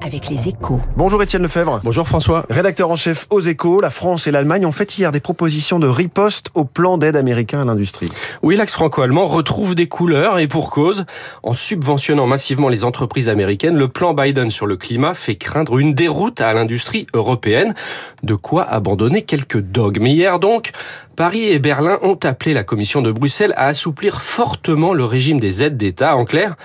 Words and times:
avec 0.00 0.28
les 0.28 0.48
échos. 0.48 0.80
Bonjour 0.96 1.22
Étienne 1.22 1.42
Lefebvre. 1.42 1.80
Bonjour 1.82 2.06
François. 2.06 2.46
Rédacteur 2.50 2.90
en 2.90 2.96
chef 2.96 3.26
aux 3.30 3.40
échos, 3.40 3.80
la 3.80 3.90
France 3.90 4.26
et 4.26 4.30
l'Allemagne 4.30 4.66
ont 4.66 4.72
fait 4.72 4.98
hier 4.98 5.10
des 5.10 5.20
propositions 5.20 5.78
de 5.78 5.88
riposte 5.88 6.50
au 6.54 6.64
plan 6.64 6.98
d'aide 6.98 7.16
américain 7.16 7.62
à 7.62 7.64
l'industrie. 7.64 8.08
Oui, 8.42 8.56
l'axe 8.56 8.74
franco-allemand 8.74 9.26
retrouve 9.26 9.74
des 9.74 9.88
couleurs 9.88 10.38
et 10.38 10.48
pour 10.48 10.70
cause. 10.70 11.06
En 11.42 11.54
subventionnant 11.54 12.26
massivement 12.26 12.68
les 12.68 12.84
entreprises 12.84 13.28
américaines, 13.28 13.76
le 13.76 13.88
plan 13.88 14.14
Biden 14.14 14.50
sur 14.50 14.66
le 14.66 14.76
climat 14.76 15.14
fait 15.14 15.36
craindre 15.36 15.78
une 15.78 15.94
déroute 15.94 16.40
à 16.40 16.52
l'industrie 16.52 17.06
européenne. 17.14 17.74
De 18.22 18.34
quoi 18.34 18.62
abandonner 18.64 19.22
quelques 19.22 19.60
dogmes. 19.60 20.06
Hier 20.06 20.38
donc, 20.38 20.72
Paris 21.16 21.44
et 21.44 21.58
Berlin 21.58 21.98
ont 22.02 22.18
appelé 22.24 22.52
la 22.52 22.62
Commission 22.62 23.00
de 23.00 23.10
Bruxelles 23.10 23.54
à 23.56 23.68
assouplir 23.68 24.20
fortement 24.20 24.92
le 24.92 25.06
régime 25.06 25.40
des 25.40 25.62
aides 25.62 25.78
d'État. 25.78 26.14
En 26.14 26.26
clair, 26.26 26.56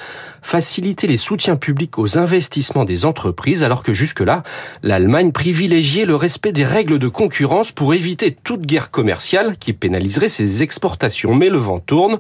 faciliter 0.42 1.08
les 1.08 1.16
soutiens 1.16 1.56
publics 1.56 1.98
aux 1.98 2.18
investissements 2.18 2.84
des 2.84 3.06
entreprises, 3.06 3.64
alors 3.64 3.82
que 3.82 3.94
jusque-là, 3.94 4.44
l'Allemagne 4.84 5.32
privilégiait 5.32 6.06
le 6.06 6.18
respect 6.18 6.52
des 6.52 6.66
règles 6.66 7.00
de 7.00 7.08
concurrence 7.08 7.72
pour 7.72 7.94
éviter 7.94 8.32
toute 8.32 8.66
guerre 8.66 8.92
commerciale 8.92 9.56
qui 9.58 9.72
pénaliserait 9.72 10.28
ses 10.28 10.64
exportations. 10.64 11.34
Mais 11.34 11.48
le 11.48 11.58
vent 11.58 11.80
tourne. 11.80 12.20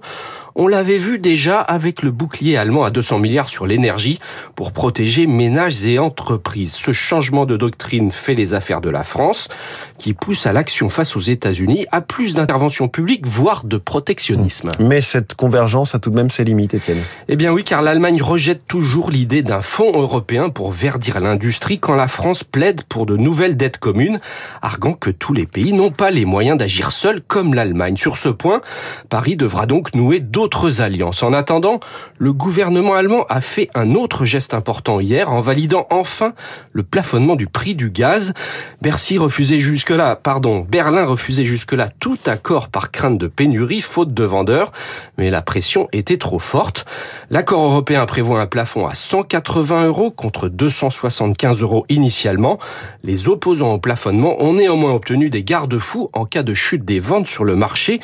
On 0.55 0.67
l'avait 0.67 0.97
vu 0.97 1.19
déjà 1.19 1.59
avec 1.59 2.01
le 2.01 2.11
bouclier 2.11 2.55
allemand 2.55 2.85
à 2.85 2.91
200 2.91 3.19
milliards 3.19 3.49
sur 3.49 3.67
l'énergie 3.67 4.19
pour 4.55 4.71
protéger 4.71 5.27
ménages 5.27 5.85
et 5.85 5.99
entreprises. 5.99 6.73
Ce 6.73 6.93
changement 6.93 7.45
de 7.45 7.57
doctrine 7.57 8.11
fait 8.11 8.35
les 8.35 8.53
affaires 8.53 8.81
de 8.81 8.89
la 8.89 9.03
France, 9.03 9.49
qui 9.97 10.13
pousse 10.13 10.45
à 10.45 10.53
l'action 10.53 10.87
face 10.87 11.17
aux 11.17 11.21
États-Unis 11.21 11.85
à 11.91 11.99
plus 12.01 12.20
d'intervention 12.29 12.87
publique, 12.87 13.25
voire 13.25 13.63
de 13.63 13.77
protectionnisme. 13.77 14.71
Mais 14.79 15.01
cette 15.01 15.33
convergence 15.33 15.95
a 15.95 15.99
tout 15.99 16.09
de 16.09 16.15
même 16.15 16.29
ses 16.29 16.43
limites, 16.43 16.73
Étienne. 16.73 16.99
Eh 17.27 17.35
bien 17.35 17.51
oui, 17.51 17.63
car 17.63 17.81
l'Allemagne 17.81 18.21
rejette 18.21 18.61
toujours 18.67 19.09
l'idée 19.09 19.41
d'un 19.41 19.61
fonds 19.61 19.91
européen 19.93 20.49
pour 20.49 20.71
verdir 20.71 21.19
l'industrie 21.19 21.79
quand 21.79 21.95
la 21.95 22.07
France 22.07 22.43
plaide 22.43 22.83
pour 22.83 23.05
de 23.05 23.17
nouvelles 23.17 23.57
dettes 23.57 23.77
communes, 23.77 24.19
arguant 24.61 24.93
que 24.93 25.09
tous 25.09 25.33
les 25.33 25.45
pays 25.45 25.73
n'ont 25.73 25.91
pas 25.91 26.11
les 26.11 26.25
moyens 26.25 26.57
d'agir 26.57 26.91
seuls 26.91 27.21
comme 27.21 27.53
l'Allemagne. 27.53 27.97
Sur 27.97 28.17
ce 28.17 28.29
point, 28.29 28.61
Paris 29.09 29.35
devra 29.35 29.65
donc 29.65 29.95
nouer 29.95 30.19
d'autres 30.19 30.81
alliances. 30.81 31.23
En 31.23 31.33
attendant, 31.33 31.79
le 32.17 32.33
gouvernement 32.33 32.93
allemand 32.93 33.25
a 33.29 33.41
fait 33.41 33.69
un 33.73 33.95
autre 33.95 34.25
geste 34.25 34.53
important 34.53 34.99
hier 34.99 35.31
en 35.31 35.41
validant 35.41 35.87
enfin 35.89 36.33
le 36.73 36.83
plafonnement 36.83 37.35
du 37.35 37.47
prix 37.47 37.75
du 37.75 37.89
gaz. 37.89 38.33
Bercy 38.81 39.17
refusait 39.17 39.59
jusque-là, 39.59 40.15
pardon, 40.15 40.65
Berlin 40.69 41.05
refusait 41.05 41.45
jusque-là 41.45 41.89
tout 41.99 42.10
accord 42.25 42.69
par 42.69 42.91
crainte 42.91 43.17
de 43.17 43.27
pénurie, 43.27 43.81
faute 43.81 44.13
de 44.13 44.23
vendeurs, 44.23 44.71
mais 45.17 45.29
la 45.29 45.41
pression 45.41 45.87
était 45.91 46.17
trop 46.17 46.39
forte. 46.39 46.85
L'accord 47.29 47.63
européen 47.63 48.05
prévoit 48.05 48.41
un 48.41 48.47
plafond 48.47 48.85
à 48.85 48.93
180 48.93 49.87
euros 49.87 50.11
contre 50.11 50.49
275 50.49 51.61
euros 51.61 51.85
initialement. 51.89 52.57
Les 53.03 53.27
opposants 53.27 53.73
au 53.73 53.79
plafonnement 53.79 54.41
ont 54.41 54.53
néanmoins 54.53 54.93
obtenu 54.93 55.29
des 55.29 55.43
garde-fous 55.43 56.09
en 56.13 56.25
cas 56.25 56.43
de 56.43 56.53
chute 56.53 56.85
des 56.85 56.99
ventes 56.99 57.27
sur 57.27 57.43
le 57.43 57.55
marché. 57.55 57.99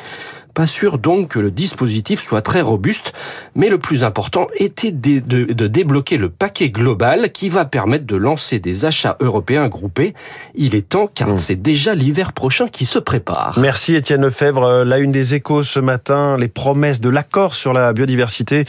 Pas 0.58 0.66
sûr 0.66 0.98
donc 0.98 1.28
que 1.28 1.38
le 1.38 1.52
dispositif 1.52 2.20
soit 2.20 2.42
très 2.42 2.62
robuste, 2.62 3.12
mais 3.54 3.68
le 3.68 3.78
plus 3.78 4.02
important 4.02 4.48
était 4.56 4.90
de, 4.90 5.20
de, 5.20 5.44
de, 5.52 5.66
débloquer 5.68 6.16
le 6.16 6.30
paquet 6.30 6.70
global 6.70 7.30
qui 7.30 7.48
va 7.48 7.64
permettre 7.64 8.06
de 8.06 8.16
lancer 8.16 8.58
des 8.58 8.84
achats 8.84 9.16
européens 9.20 9.68
groupés. 9.68 10.14
Il 10.56 10.74
est 10.74 10.88
temps 10.88 11.06
car 11.06 11.28
mmh. 11.28 11.38
c'est 11.38 11.62
déjà 11.62 11.94
l'hiver 11.94 12.32
prochain 12.32 12.66
qui 12.66 12.86
se 12.86 12.98
prépare. 12.98 13.56
Merci 13.60 13.94
Étienne 13.94 14.22
Lefebvre. 14.22 14.82
La 14.82 14.98
une 14.98 15.12
des 15.12 15.36
échos 15.36 15.62
ce 15.62 15.78
matin, 15.78 16.36
les 16.36 16.48
promesses 16.48 17.00
de 17.00 17.08
l'accord 17.08 17.54
sur 17.54 17.72
la 17.72 17.92
biodiversité. 17.92 18.64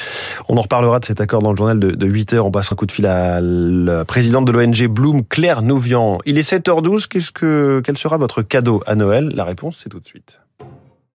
On 0.48 0.58
en 0.58 0.62
reparlera 0.62 1.00
de 1.00 1.06
cet 1.06 1.22
accord 1.22 1.42
dans 1.42 1.50
le 1.50 1.58
journal 1.58 1.80
de, 1.80 1.90
de 1.90 2.06
8 2.06 2.34
heures. 2.34 2.46
On 2.46 2.52
passe 2.52 2.72
un 2.72 2.76
coup 2.76 2.86
de 2.86 2.92
fil 2.92 3.08
à 3.08 3.42
la 3.42 4.06
présidente 4.06 4.46
de 4.46 4.52
l'ONG 4.52 4.86
Bloom, 4.86 5.26
Claire 5.26 5.64
Nouvian. 5.64 6.20
Il 6.28 6.38
est 6.38 6.48
7h12. 6.48 7.08
Qu'est-ce 7.08 7.32
que, 7.32 7.82
quel 7.84 7.98
sera 7.98 8.18
votre 8.18 8.44
cadeau 8.44 8.84
à 8.86 8.94
Noël? 8.94 9.32
La 9.34 9.44
réponse, 9.44 9.80
c'est 9.82 9.90
tout 9.90 10.00
de 10.00 10.06
suite. 10.06 10.40